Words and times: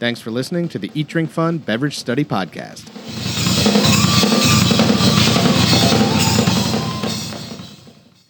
Thanks 0.00 0.18
for 0.18 0.30
listening 0.30 0.66
to 0.70 0.78
the 0.78 0.90
Eat 0.94 1.08
Drink 1.08 1.28
Fun 1.28 1.58
Beverage 1.58 1.98
Study 1.98 2.24
Podcast. 2.24 2.88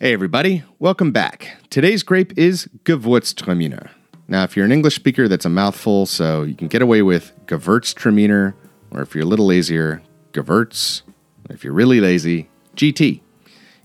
Hey, 0.00 0.12
everybody, 0.12 0.64
welcome 0.80 1.12
back. 1.12 1.58
Today's 1.70 2.02
grape 2.02 2.36
is 2.36 2.68
Gewürztraminer. 2.82 3.88
Now, 4.26 4.42
if 4.42 4.56
you're 4.56 4.64
an 4.64 4.72
English 4.72 4.96
speaker, 4.96 5.28
that's 5.28 5.44
a 5.44 5.48
mouthful, 5.48 6.06
so 6.06 6.42
you 6.42 6.56
can 6.56 6.66
get 6.66 6.82
away 6.82 7.02
with 7.02 7.32
Gewürztraminer, 7.46 8.54
or 8.90 9.02
if 9.02 9.14
you're 9.14 9.22
a 9.22 9.28
little 9.28 9.46
lazier, 9.46 10.02
Gewürz. 10.32 11.02
If 11.50 11.62
you're 11.62 11.72
really 11.72 12.00
lazy, 12.00 12.48
GT. 12.74 13.20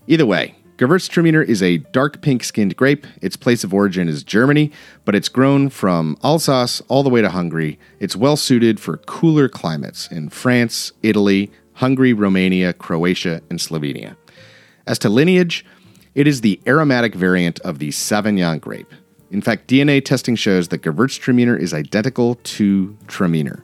Either 0.08 0.26
way, 0.26 0.56
Gewürztraminer 0.78 1.42
is 1.42 1.62
a 1.62 1.78
dark 1.78 2.20
pink 2.20 2.44
skinned 2.44 2.76
grape. 2.76 3.06
Its 3.22 3.34
place 3.34 3.64
of 3.64 3.72
origin 3.72 4.08
is 4.08 4.22
Germany, 4.22 4.70
but 5.06 5.14
it's 5.14 5.30
grown 5.30 5.70
from 5.70 6.18
Alsace 6.22 6.82
all 6.88 7.02
the 7.02 7.08
way 7.08 7.22
to 7.22 7.30
Hungary. 7.30 7.78
It's 7.98 8.14
well 8.14 8.36
suited 8.36 8.78
for 8.78 8.98
cooler 8.98 9.48
climates 9.48 10.06
in 10.08 10.28
France, 10.28 10.92
Italy, 11.02 11.50
Hungary, 11.74 12.12
Romania, 12.12 12.74
Croatia, 12.74 13.40
and 13.48 13.58
Slovenia. 13.58 14.16
As 14.86 14.98
to 14.98 15.08
lineage, 15.08 15.64
it 16.14 16.26
is 16.26 16.42
the 16.42 16.60
aromatic 16.66 17.14
variant 17.14 17.58
of 17.60 17.78
the 17.78 17.88
Savagnin 17.88 18.60
grape. 18.60 18.92
In 19.30 19.40
fact, 19.40 19.68
DNA 19.68 20.04
testing 20.04 20.36
shows 20.36 20.68
that 20.68 20.82
Gewürztraminer 20.82 21.58
is 21.58 21.72
identical 21.72 22.34
to 22.34 22.96
Traminer. 23.06 23.62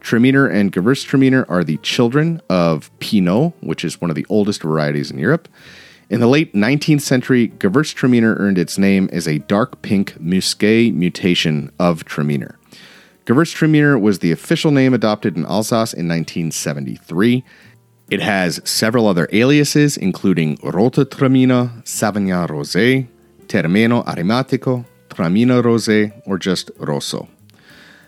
Traminer 0.00 0.52
and 0.52 0.72
Gewürztraminer 0.72 1.48
are 1.48 1.62
the 1.62 1.76
children 1.78 2.42
of 2.50 2.90
Pinot, 2.98 3.52
which 3.60 3.84
is 3.84 4.00
one 4.00 4.10
of 4.10 4.16
the 4.16 4.26
oldest 4.28 4.62
varieties 4.62 5.12
in 5.12 5.18
Europe. 5.20 5.48
In 6.10 6.20
the 6.20 6.26
late 6.26 6.54
19th 6.54 7.02
century, 7.02 7.48
Gewürztraminer 7.58 8.40
earned 8.40 8.56
its 8.56 8.78
name 8.78 9.10
as 9.12 9.28
a 9.28 9.40
dark 9.40 9.82
pink 9.82 10.14
Musqué 10.14 10.90
mutation 10.94 11.70
of 11.78 12.06
Traminer. 12.06 12.54
Gewürztraminer 13.26 14.00
was 14.00 14.20
the 14.20 14.32
official 14.32 14.70
name 14.70 14.94
adopted 14.94 15.36
in 15.36 15.44
Alsace 15.44 15.92
in 15.92 16.08
1973. 16.08 17.44
It 18.10 18.22
has 18.22 18.58
several 18.64 19.06
other 19.06 19.28
aliases, 19.32 19.98
including 19.98 20.58
Rote 20.62 20.94
Traminer, 21.10 21.84
Savagnin 21.84 22.48
Rosé, 22.48 23.06
Termeno 23.46 24.02
Aromatico, 24.06 24.86
Traminer 25.10 25.62
Rosé, 25.62 26.22
or 26.24 26.38
just 26.38 26.70
Rosso. 26.78 27.28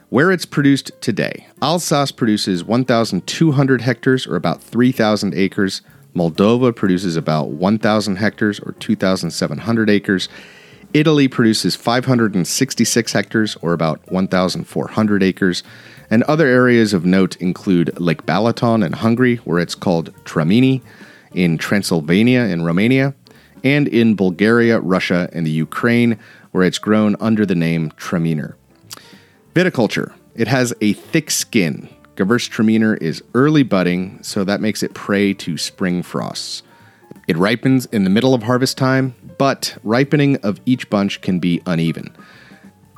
Where 0.09 0.33
it's 0.33 0.47
produced 0.47 0.91
today, 1.03 1.47
Alsace 1.61 2.13
produces 2.13 2.65
1,200 2.65 3.83
hectares, 3.83 4.27
or 4.27 4.37
about 4.37 4.63
3,000 4.63 5.35
acres. 5.35 5.83
Moldova 6.15 6.75
produces 6.75 7.17
about 7.17 7.49
1,000 7.49 8.17
hectares, 8.17 8.61
or 8.61 8.73
2,700 8.73 9.91
acres. 9.91 10.29
Italy 10.93 11.29
produces 11.29 11.77
566 11.77 13.13
hectares, 13.13 13.57
or 13.63 13.73
about 13.73 14.01
1,400 14.11 15.23
acres. 15.23 15.63
And 16.11 16.23
other 16.25 16.47
areas 16.47 16.93
of 16.93 17.05
note 17.05 17.37
include 17.37 17.99
Lake 18.01 18.27
Balaton 18.27 18.85
in 18.85 18.95
Hungary, 18.95 19.37
where 19.37 19.61
it's 19.61 19.77
called 19.77 20.13
Tramini, 20.25 20.83
in 21.33 21.59
Transylvania 21.59 22.41
in 22.41 22.63
Romania, 22.63 23.15
and 23.63 23.89
in 23.89 24.17
Bulgaria, 24.17 24.81
Russia, 24.81 25.29
and 25.33 25.47
the 25.47 25.51
Ukraine, 25.51 26.19
where 26.51 26.65
it's 26.65 26.79
grown 26.79 27.17
under 27.21 27.47
the 27.47 27.55
name 27.55 27.91
Traminer. 27.93 28.55
Viticulture. 29.55 30.13
It 30.35 30.49
has 30.49 30.73
a 30.81 30.95
thick 30.95 31.31
skin. 31.31 31.89
Gewürztraminer 32.21 33.01
is 33.01 33.25
early 33.33 33.63
budding, 33.63 34.19
so 34.23 34.45
that 34.45 34.61
makes 34.61 34.83
it 34.83 34.93
prey 34.93 35.33
to 35.33 35.57
spring 35.57 36.03
frosts. 36.03 36.63
It 37.27 37.39
ripens 37.39 37.87
in 37.87 38.05
the 38.05 38.11
middle 38.11 38.35
of 38.35 38.43
harvest 38.43 38.77
time, 38.77 39.15
but 39.39 39.79
ripening 39.85 40.37
of 40.43 40.61
each 40.67 40.91
bunch 40.91 41.23
can 41.23 41.39
be 41.39 41.63
uneven. 41.65 42.15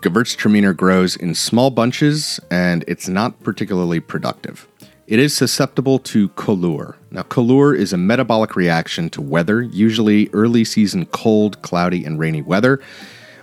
Gewürztraminer 0.03 0.77
grows 0.77 1.15
in 1.15 1.37
small 1.37 1.71
bunches 1.71 2.41
and 2.51 2.85
it's 2.89 3.07
not 3.07 3.41
particularly 3.45 4.01
productive. 4.01 4.67
It 5.07 5.21
is 5.21 5.37
susceptible 5.37 6.01
to 6.01 6.31
coulure. 6.31 6.97
Now, 7.13 7.23
coulure 7.23 7.77
is 7.77 7.93
a 7.93 7.97
metabolic 7.97 8.57
reaction 8.57 9.09
to 9.11 9.23
weather, 9.23 9.63
usually 9.63 10.31
early 10.33 10.65
season 10.65 11.07
cold, 11.07 11.63
cloudy, 11.63 12.05
and 12.05 12.19
rainy 12.19 12.43
weather, 12.43 12.81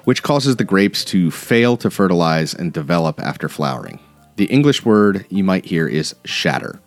which 0.04 0.24
causes 0.24 0.58
the 0.58 0.66
grapes 0.66 1.06
to 1.06 1.32
fail 1.32 1.78
to 1.78 1.90
fertilize 1.90 2.54
and 2.54 2.74
develop 2.74 3.22
after 3.22 3.48
flowering. 3.48 4.02
The 4.40 4.46
English 4.46 4.86
word 4.86 5.26
you 5.28 5.44
might 5.44 5.66
hear 5.66 5.86
is 5.86 6.16
shatter. 6.24 6.80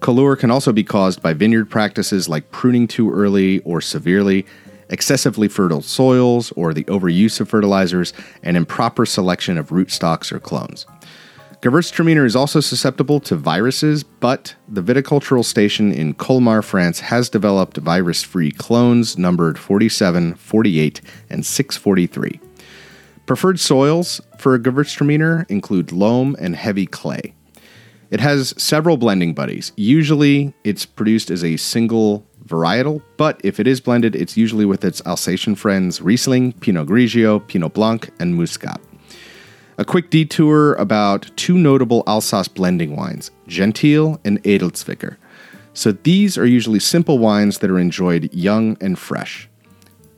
Coulure 0.00 0.34
can 0.34 0.50
also 0.50 0.72
be 0.72 0.82
caused 0.82 1.20
by 1.20 1.34
vineyard 1.34 1.66
practices 1.66 2.26
like 2.26 2.50
pruning 2.52 2.88
too 2.88 3.12
early 3.12 3.58
or 3.64 3.82
severely, 3.82 4.46
excessively 4.88 5.46
fertile 5.46 5.82
soils 5.82 6.52
or 6.52 6.72
the 6.72 6.84
overuse 6.84 7.38
of 7.38 7.50
fertilizers, 7.50 8.14
and 8.42 8.56
improper 8.56 9.04
selection 9.04 9.58
of 9.58 9.68
rootstocks 9.68 10.32
or 10.32 10.40
clones. 10.40 10.86
Gewürztraminer 11.60 12.24
is 12.24 12.34
also 12.34 12.60
susceptible 12.60 13.20
to 13.20 13.36
viruses, 13.36 14.02
but 14.02 14.54
the 14.66 14.82
viticultural 14.82 15.44
station 15.44 15.92
in 15.92 16.14
Colmar, 16.14 16.62
France 16.62 17.00
has 17.00 17.28
developed 17.28 17.76
virus 17.76 18.22
free 18.22 18.52
clones 18.52 19.18
numbered 19.18 19.58
47, 19.58 20.34
48, 20.36 21.02
and 21.28 21.44
643. 21.44 22.40
Preferred 23.26 23.58
soils 23.58 24.20
for 24.38 24.54
a 24.54 24.58
Gewürztraminer 24.60 25.50
include 25.50 25.90
loam 25.90 26.36
and 26.38 26.54
heavy 26.54 26.86
clay. 26.86 27.34
It 28.08 28.20
has 28.20 28.54
several 28.56 28.96
blending 28.96 29.34
buddies. 29.34 29.72
Usually, 29.76 30.54
it's 30.62 30.86
produced 30.86 31.32
as 31.32 31.42
a 31.42 31.56
single 31.56 32.24
varietal, 32.46 33.02
but 33.16 33.40
if 33.42 33.58
it 33.58 33.66
is 33.66 33.80
blended, 33.80 34.14
it's 34.14 34.36
usually 34.36 34.64
with 34.64 34.84
its 34.84 35.02
Alsatian 35.04 35.56
friends 35.56 36.00
Riesling, 36.00 36.52
Pinot 36.52 36.86
Grigio, 36.86 37.44
Pinot 37.48 37.74
Blanc, 37.74 38.10
and 38.20 38.36
Muscat. 38.36 38.80
A 39.76 39.84
quick 39.84 40.08
detour 40.08 40.74
about 40.74 41.28
two 41.36 41.58
notable 41.58 42.04
Alsace 42.06 42.46
blending 42.46 42.94
wines, 42.94 43.32
Gentil 43.48 44.20
and 44.24 44.40
Edelzwicker. 44.44 45.16
So 45.74 45.90
these 45.90 46.38
are 46.38 46.46
usually 46.46 46.78
simple 46.78 47.18
wines 47.18 47.58
that 47.58 47.70
are 47.70 47.78
enjoyed 47.78 48.32
young 48.32 48.78
and 48.80 48.96
fresh. 48.96 49.48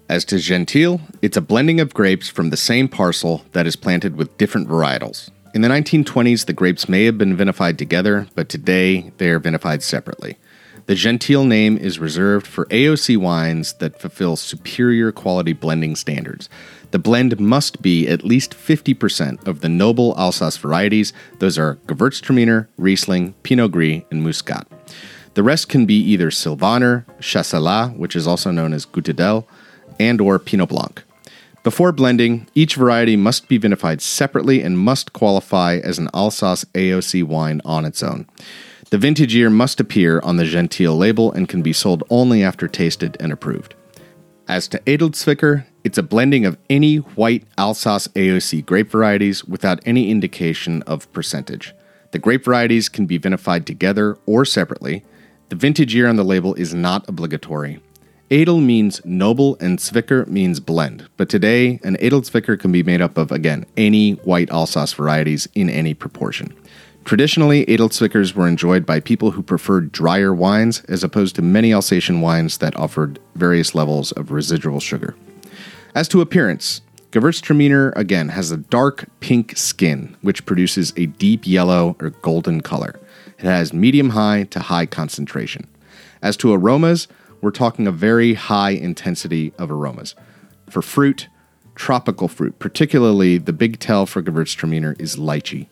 As 0.09 0.25
to 0.25 0.37
Gentil, 0.37 1.03
it's 1.21 1.37
a 1.37 1.43
blending 1.43 1.81
of 1.81 1.93
grapes 1.93 2.31
from 2.31 2.49
the 2.49 2.57
same 2.57 2.89
parcel 2.89 3.45
that 3.53 3.67
is 3.67 3.77
planted 3.77 4.17
with 4.17 4.39
different 4.39 4.67
varietals. 4.67 5.29
In 5.53 5.61
the 5.61 5.69
1920s, 5.69 6.47
the 6.47 6.55
grapes 6.55 6.89
may 6.89 7.05
have 7.05 7.19
been 7.19 7.37
vinified 7.37 7.77
together, 7.77 8.27
but 8.35 8.49
today 8.49 9.13
they 9.19 9.29
are 9.29 9.39
vinified 9.39 9.83
separately. 9.83 10.39
The 10.87 10.95
Gentil 10.95 11.47
name 11.47 11.77
is 11.77 11.99
reserved 11.99 12.47
for 12.47 12.65
AOC 12.67 13.19
wines 13.19 13.75
that 13.75 14.01
fulfill 14.01 14.37
superior 14.37 15.13
quality 15.13 15.53
blending 15.53 15.95
standards. 15.95 16.49
The 16.91 16.99
blend 16.99 17.39
must 17.39 17.83
be 17.83 18.09
at 18.09 18.25
least 18.25 18.53
50% 18.53 19.47
of 19.47 19.61
the 19.61 19.69
noble 19.69 20.15
Alsace 20.17 20.57
varieties. 20.57 21.13
Those 21.39 21.59
are 21.59 21.77
Gewürztraminer, 21.87 22.69
Riesling, 22.79 23.35
Pinot 23.43 23.73
Gris, 23.73 24.05
and 24.11 24.23
Muscat. 24.23 24.67
The 25.35 25.43
rest 25.43 25.69
can 25.69 25.85
be 25.85 25.97
either 25.97 26.31
Sylvaner, 26.31 27.05
Chasselas, 27.21 27.95
which 27.95 28.17
is 28.17 28.27
also 28.27 28.51
known 28.51 28.73
as 28.73 28.87
Gutedel, 28.87 29.45
and 29.99 30.21
or 30.21 30.39
Pinot 30.39 30.69
Blanc. 30.69 31.03
Before 31.65 31.93
blending, 31.93 32.47
each 32.55 32.77
variety 32.77 33.17
must 33.17 33.49
be 33.49 33.59
vinified 33.59 34.01
separately 34.01 34.63
and 34.63 34.79
must 34.79 35.13
qualify 35.13 35.81
as 35.83 35.99
an 35.99 36.09
Alsace 36.15 36.65
AOC 36.75 37.25
wine 37.25 37.61
on 37.65 37.85
its 37.85 38.03
own. 38.03 38.27
The 38.91 38.99
vintage 38.99 39.35
year 39.35 39.51
must 39.51 39.81
appear 39.81 40.21
on 40.21 40.37
the 40.37 40.45
Gentil 40.45 40.97
label 40.97 41.31
and 41.31 41.49
can 41.49 41.61
be 41.61 41.75
sold 41.75 42.05
only 42.09 42.43
after 42.43 42.69
tasted 42.69 43.17
and 43.21 43.33
approved. 43.33 43.75
As 44.49 44.67
to 44.69 44.79
Edelzwicker, 44.87 45.67
it's 45.85 45.99
a 45.99 46.03
blending 46.03 46.47
of 46.47 46.57
any 46.71 46.97
white 46.97 47.45
Alsace 47.59 48.09
AOC 48.09 48.65
grape 48.65 48.91
varieties 48.91 49.45
without 49.45 49.81
any 49.85 50.11
indication 50.11 50.83
of 50.83 51.13
percentage. 51.13 51.75
The 52.13 52.19
grape 52.19 52.45
varieties 52.47 52.89
can 52.89 53.05
be 53.05 53.19
vinified 53.19 53.67
together 53.67 54.17
or 54.25 54.47
separately. 54.47 55.05
The 55.51 55.57
vintage 55.57 55.95
year 55.95 56.09
on 56.09 56.17
the 56.17 56.25
label 56.25 56.55
is 56.55 56.73
not 56.73 57.07
obligatory. 57.09 57.81
Edel 58.31 58.61
means 58.61 59.01
noble 59.07 59.57
and 59.59 59.79
Zwicker 59.79 60.27
means 60.27 60.61
blend, 60.61 61.09
but 61.17 61.31
today 61.31 61.81
an 61.83 61.97
Edelzwicker 61.97 62.61
can 62.61 62.71
be 62.71 62.83
made 62.83 63.01
up 63.01 63.17
of, 63.17 63.33
again, 63.33 63.65
any 63.79 64.13
white 64.13 64.51
Alsace 64.51 64.93
varieties 64.93 65.49
in 65.55 65.71
any 65.71 65.95
proportion. 65.95 66.55
Traditionally, 67.07 67.65
Edelzwickers 67.65 68.35
were 68.35 68.47
enjoyed 68.47 68.85
by 68.85 69.01
people 69.01 69.31
who 69.31 69.43
preferred 69.43 69.93
drier 69.93 70.35
wines 70.35 70.83
as 70.89 71.03
opposed 71.03 71.37
to 71.37 71.43
many 71.43 71.73
Alsatian 71.73 72.21
wines 72.21 72.59
that 72.59 72.77
offered 72.77 73.19
various 73.35 73.75
levels 73.75 74.13
of 74.13 74.31
residual 74.31 74.79
sugar. 74.79 75.17
As 75.95 76.07
to 76.09 76.21
appearance, 76.21 76.83
Gewürztraminer 77.13 77.97
again 77.97 78.29
has 78.29 78.51
a 78.51 78.59
dark 78.59 79.07
pink 79.21 79.57
skin, 79.57 80.15
which 80.21 80.45
produces 80.45 80.93
a 80.99 81.07
deep 81.07 81.47
yellow 81.47 81.97
or 81.99 82.11
golden 82.11 82.61
color. 82.61 83.01
It 83.39 83.45
has 83.47 83.73
medium 83.73 84.11
high 84.11 84.43
to 84.51 84.61
high 84.61 84.85
concentration. 84.85 85.67
As 86.21 86.37
to 86.39 86.53
aromas, 86.53 87.09
we're 87.41 87.51
talking 87.51 87.87
a 87.87 87.93
very 87.93 88.35
high 88.35 88.71
intensity 88.71 89.53
of 89.59 89.71
aromas. 89.71 90.15
For 90.69 90.83
fruit, 90.83 91.29
tropical 91.75 92.29
fruit, 92.29 92.59
particularly 92.59 93.39
the 93.39 93.53
big 93.53 93.79
tell 93.79 94.07
for 94.07 94.23
Gewürztraminer 94.23 95.01
is 95.01 95.17
lychee. 95.17 95.69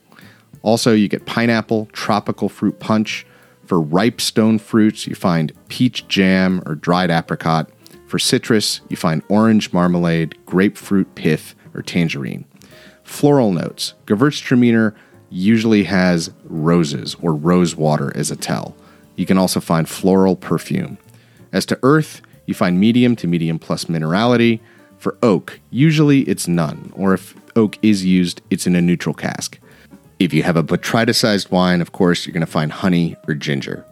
Also, 0.62 0.92
you 0.92 1.08
get 1.08 1.26
pineapple, 1.26 1.86
tropical 1.92 2.48
fruit 2.48 2.80
punch. 2.80 3.26
For 3.64 3.80
ripe 3.80 4.20
stone 4.20 4.58
fruits, 4.58 5.06
you 5.06 5.14
find 5.14 5.52
peach 5.68 6.06
jam 6.08 6.62
or 6.66 6.74
dried 6.74 7.10
apricot. 7.10 7.70
For 8.06 8.18
citrus, 8.18 8.80
you 8.88 8.96
find 8.96 9.22
orange 9.28 9.72
marmalade, 9.72 10.36
grapefruit 10.46 11.14
pith, 11.14 11.54
or 11.74 11.82
tangerine. 11.82 12.44
Floral 13.02 13.52
notes 13.52 13.94
Gewürztraminer 14.06 14.94
usually 15.30 15.84
has 15.84 16.30
roses 16.44 17.16
or 17.20 17.34
rose 17.34 17.76
water 17.76 18.12
as 18.16 18.30
a 18.30 18.36
tell. 18.36 18.76
You 19.16 19.26
can 19.26 19.38
also 19.38 19.60
find 19.60 19.88
floral 19.88 20.36
perfume. 20.36 20.98
As 21.52 21.66
to 21.66 21.78
earth, 21.82 22.22
you 22.46 22.54
find 22.54 22.80
medium 22.80 23.16
to 23.16 23.26
medium 23.26 23.58
plus 23.58 23.86
minerality. 23.86 24.60
For 24.98 25.16
oak, 25.22 25.60
usually 25.70 26.20
it's 26.22 26.48
none, 26.48 26.92
or 26.96 27.14
if 27.14 27.34
oak 27.56 27.78
is 27.82 28.04
used, 28.04 28.40
it's 28.50 28.66
in 28.66 28.74
a 28.74 28.80
neutral 28.80 29.14
cask. 29.14 29.58
If 30.18 30.32
you 30.32 30.42
have 30.42 30.56
a 30.56 30.62
botryticized 30.62 31.50
wine, 31.50 31.80
of 31.80 31.92
course, 31.92 32.26
you're 32.26 32.32
going 32.32 32.40
to 32.40 32.46
find 32.46 32.72
honey 32.72 33.16
or 33.28 33.34
ginger. 33.34 33.84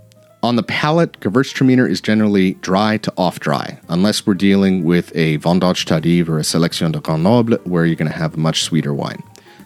On 0.43 0.57
the 0.57 0.63
palate, 0.63 1.21
Gewürztraminer 1.21 1.89
is 1.89 2.01
generally 2.01 2.55
dry 2.55 2.99
to 2.99 3.13
off 3.17 3.41
dry, 3.41 3.79
unless 3.89 4.27
we're 4.27 4.35
dealing 4.35 4.85
with 4.85 5.11
a 5.15 5.39
Vendange 5.39 5.87
Tardive 5.87 6.29
or 6.29 6.39
a 6.39 6.43
Sélection 6.43 6.93
de 6.93 7.01
Grains 7.01 7.23
Nobles, 7.23 7.59
where 7.65 7.87
you're 7.87 7.97
going 7.97 8.11
to 8.11 8.17
have 8.17 8.35
a 8.35 8.39
much 8.39 8.63
sweeter 8.63 8.93
wine. 8.93 9.23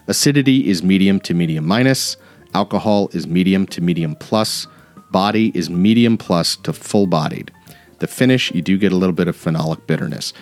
Acidity 0.07 0.69
is 0.69 0.83
medium 0.83 1.21
to 1.21 1.35
medium 1.35 1.67
minus, 1.67 2.17
alcohol 2.55 3.09
is 3.13 3.27
medium 3.27 3.67
to 3.67 3.81
medium 3.81 4.15
plus, 4.17 4.67
body 5.11 5.51
is 5.55 5.69
medium 5.69 6.17
plus 6.17 6.57
to 6.57 6.73
full 6.73 7.07
bodied. 7.07 7.51
The 7.99 8.07
finish, 8.07 8.53
you 8.53 8.63
do 8.63 8.79
get 8.79 8.93
a 8.93 8.97
little 8.97 9.15
bit 9.15 9.29
of 9.29 9.37
phenolic 9.37 9.87
bitterness. 9.87 10.33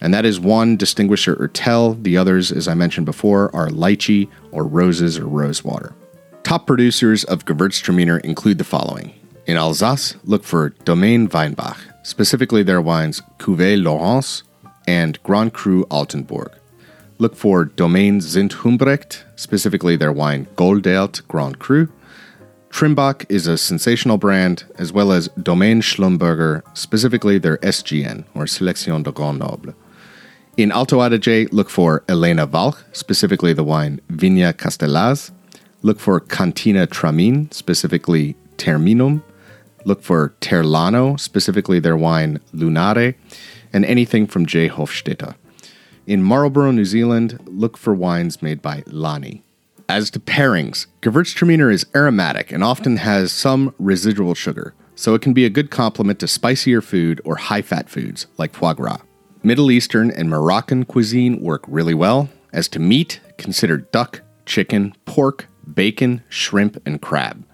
And 0.00 0.12
that 0.12 0.24
is 0.24 0.40
one 0.40 0.76
distinguisher 0.76 1.34
or 1.40 1.48
tell. 1.48 1.94
The 1.94 2.16
others, 2.16 2.52
as 2.52 2.68
I 2.68 2.74
mentioned 2.74 3.06
before, 3.06 3.54
are 3.54 3.68
lychee 3.68 4.28
or 4.50 4.66
roses 4.66 5.18
or 5.18 5.26
rosewater. 5.26 5.94
Top 6.42 6.66
producers 6.66 7.24
of 7.24 7.44
Gewürztraminer 7.44 8.20
include 8.20 8.58
the 8.58 8.64
following. 8.64 9.14
In 9.46 9.56
Alsace, 9.56 10.16
look 10.24 10.44
for 10.44 10.70
Domaine 10.84 11.28
Weinbach, 11.28 11.78
specifically 12.02 12.62
their 12.62 12.80
wines 12.80 13.22
Cuvée 13.38 13.82
Laurence 13.82 14.42
and 14.86 15.22
Grand 15.22 15.52
Cru 15.52 15.84
Altenbourg. 15.86 16.52
Look 17.18 17.36
for 17.36 17.64
Domaine 17.64 18.20
Zind-Humbrecht, 18.20 19.22
specifically 19.36 19.96
their 19.96 20.12
wine 20.12 20.46
Goldert 20.56 21.26
Grand 21.28 21.58
Cru. 21.58 21.88
Trimbach 22.74 23.24
is 23.28 23.46
a 23.46 23.56
sensational 23.56 24.18
brand, 24.18 24.64
as 24.78 24.92
well 24.92 25.12
as 25.12 25.28
Domaine 25.40 25.80
Schlumberger, 25.80 26.60
specifically 26.76 27.38
their 27.38 27.56
SGN, 27.58 28.24
or 28.34 28.46
Sélection 28.46 29.04
de 29.04 29.12
Grains 29.12 29.38
Nobles. 29.38 29.76
In 30.56 30.72
Alto 30.72 30.98
Adige, 30.98 31.46
look 31.52 31.70
for 31.70 32.02
Elena 32.08 32.48
Walch, 32.48 32.78
specifically 32.92 33.52
the 33.52 33.62
wine 33.62 34.00
Vigna 34.10 34.52
Castellaz. 34.52 35.30
Look 35.82 36.00
for 36.00 36.18
Cantina 36.18 36.88
Tramin, 36.88 37.54
specifically 37.54 38.34
Terminum. 38.56 39.22
Look 39.84 40.02
for 40.02 40.34
Terlano, 40.40 41.20
specifically 41.20 41.78
their 41.78 41.96
wine 41.96 42.40
Lunare, 42.52 43.14
and 43.72 43.84
anything 43.84 44.26
from 44.26 44.46
J. 44.46 44.68
Hofstätter. 44.68 45.36
In 46.08 46.24
Marlborough, 46.24 46.72
New 46.72 46.84
Zealand, 46.84 47.38
look 47.46 47.76
for 47.76 47.94
wines 47.94 48.42
made 48.42 48.60
by 48.60 48.82
Lani. 48.86 49.44
As 49.88 50.10
to 50.10 50.20
pairings, 50.20 50.86
Gewürztraminer 51.02 51.70
is 51.70 51.84
aromatic 51.94 52.50
and 52.50 52.64
often 52.64 52.96
has 52.96 53.32
some 53.32 53.74
residual 53.78 54.34
sugar, 54.34 54.72
so 54.94 55.14
it 55.14 55.20
can 55.20 55.34
be 55.34 55.44
a 55.44 55.50
good 55.50 55.70
complement 55.70 56.18
to 56.20 56.26
spicier 56.26 56.80
food 56.80 57.20
or 57.22 57.36
high 57.36 57.60
fat 57.60 57.90
foods 57.90 58.26
like 58.38 58.54
foie 58.54 58.72
gras. 58.72 59.02
Middle 59.42 59.70
Eastern 59.70 60.10
and 60.10 60.30
Moroccan 60.30 60.84
cuisine 60.86 61.38
work 61.38 61.64
really 61.68 61.92
well. 61.92 62.30
As 62.50 62.66
to 62.68 62.78
meat, 62.78 63.20
consider 63.36 63.76
duck, 63.76 64.22
chicken, 64.46 64.94
pork, 65.04 65.48
bacon, 65.74 66.22
shrimp, 66.30 66.80
and 66.86 67.02
crab. 67.02 67.44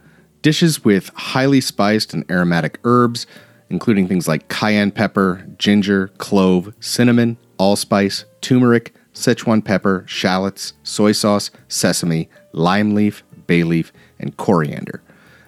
Dishes 0.41 0.85
with 0.85 1.11
highly 1.15 1.61
spiced 1.61 2.15
and 2.15 2.31
aromatic 2.31 2.79
herbs, 2.85 3.27
including 3.71 4.07
things 4.07 4.29
like 4.29 4.49
cayenne 4.49 4.93
pepper, 4.93 5.45
ginger, 5.59 6.09
clove, 6.19 6.73
cinnamon, 6.79 7.39
allspice, 7.59 8.25
turmeric, 8.41 8.95
Szechuan 9.21 9.63
pepper, 9.63 10.03
shallots, 10.07 10.73
soy 10.83 11.13
sauce, 11.13 11.51
sesame, 11.69 12.31
lime 12.53 12.95
leaf, 12.95 13.23
bay 13.47 13.65
leaf, 13.65 13.93
and 14.19 14.35
coriander. 14.39 15.03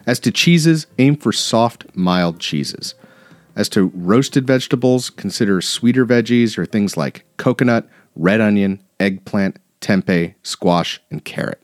As 0.05 0.19
to 0.19 0.31
cheeses, 0.31 0.85
aim 0.99 1.15
for 1.15 1.31
soft, 1.31 1.85
mild 1.95 2.39
cheeses. 2.39 2.93
As 3.55 3.67
to 3.69 3.91
roasted 3.95 4.45
vegetables, 4.45 5.09
consider 5.09 5.59
sweeter 5.59 6.05
veggies 6.05 6.55
or 6.55 6.67
things 6.67 6.97
like 6.97 7.25
coconut, 7.37 7.89
red 8.15 8.41
onion, 8.41 8.79
eggplant, 8.99 9.57
tempeh, 9.81 10.35
squash, 10.43 11.01
and 11.09 11.25
carrot. 11.25 11.59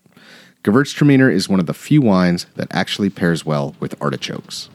Gewürztraminer 0.64 1.32
is 1.32 1.48
one 1.48 1.60
of 1.60 1.68
the 1.68 1.76
few 1.76 2.02
wines 2.02 2.48
that 2.56 2.68
actually 2.72 3.12
pairs 3.12 3.46
well 3.46 3.76
with 3.80 4.02
artichokes. 4.02 4.70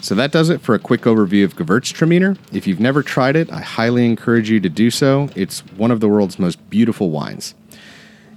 So 0.00 0.14
that 0.14 0.30
does 0.30 0.48
it 0.48 0.60
for 0.60 0.74
a 0.74 0.78
quick 0.78 1.02
overview 1.02 1.44
of 1.44 1.56
Gewürztraminer. 1.56 2.38
If 2.52 2.66
you've 2.66 2.78
never 2.78 3.02
tried 3.02 3.34
it, 3.34 3.50
I 3.52 3.60
highly 3.60 4.06
encourage 4.06 4.48
you 4.48 4.60
to 4.60 4.68
do 4.68 4.90
so. 4.90 5.28
It's 5.34 5.60
one 5.76 5.90
of 5.90 6.00
the 6.00 6.08
world's 6.08 6.38
most 6.38 6.70
beautiful 6.70 7.10
wines. 7.10 7.54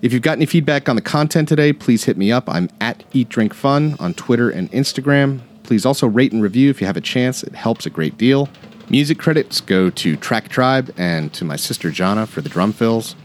If 0.02 0.12
you've 0.12 0.24
got 0.24 0.38
any 0.38 0.48
feedback 0.48 0.90
on 0.90 0.96
the 0.96 1.02
content 1.04 1.48
today, 1.48 1.72
please 1.72 2.06
hit 2.06 2.18
me 2.18 2.31
up. 2.31 2.50
I'm 2.50 2.69
at 2.81 3.04
Eat 3.13 3.30
Drink 3.30 3.54
Fun 3.54 3.96
on 4.00 4.16
Twitter 4.16 4.50
and 4.50 4.72
Instagram. 4.72 5.42
Please 5.62 5.86
also 5.86 6.08
rate 6.08 6.31
and 6.31 6.42
review 6.42 6.72
if 6.72 6.81
you 6.81 6.88
have 6.88 6.98
a 6.98 7.02
chance. 7.02 7.44
It 7.44 7.54
helps 7.54 7.86
a 7.86 7.92
great 7.92 8.18
deal. 8.18 8.50
Music 8.90 9.19
credits 9.19 9.62
go 9.62 9.92
to 9.92 10.18
Track 10.18 10.50
Tribe 10.50 10.92
and 10.98 11.31
to 11.36 11.46
my 11.46 11.56
sister 11.56 11.92
Jana 11.92 12.25
for 12.25 12.42
the 12.42 12.50
drum 12.50 12.74
fills. 12.74 13.16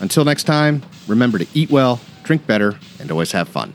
Until 0.00 0.24
next 0.24 0.44
time, 0.44 0.82
remember 1.06 1.38
to 1.38 1.46
eat 1.54 1.70
well, 1.70 1.98
drink 2.22 2.46
better, 2.46 2.78
and 3.00 3.10
always 3.10 3.32
have 3.32 3.48
fun. 3.48 3.72